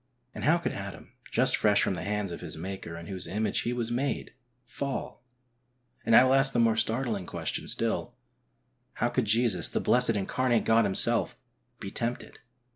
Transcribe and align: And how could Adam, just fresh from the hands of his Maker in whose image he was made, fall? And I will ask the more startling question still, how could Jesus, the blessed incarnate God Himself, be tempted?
And 0.33 0.45
how 0.45 0.57
could 0.57 0.71
Adam, 0.71 1.13
just 1.29 1.55
fresh 1.55 1.83
from 1.83 1.93
the 1.93 2.01
hands 2.01 2.31
of 2.31 2.41
his 2.41 2.57
Maker 2.57 2.97
in 2.97 3.05
whose 3.05 3.27
image 3.27 3.59
he 3.61 3.71
was 3.71 3.91
made, 3.91 4.33
fall? 4.65 5.23
And 6.03 6.15
I 6.15 6.23
will 6.23 6.33
ask 6.33 6.53
the 6.53 6.57
more 6.59 6.75
startling 6.75 7.27
question 7.27 7.67
still, 7.67 8.15
how 8.93 9.09
could 9.09 9.25
Jesus, 9.25 9.69
the 9.69 9.79
blessed 9.79 10.09
incarnate 10.15 10.65
God 10.65 10.85
Himself, 10.85 11.37
be 11.79 11.91
tempted? 11.91 12.39